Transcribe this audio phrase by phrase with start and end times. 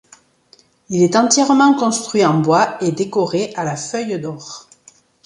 [0.89, 4.67] Il est entièrement construit en bois et décoré à la feuille d'or.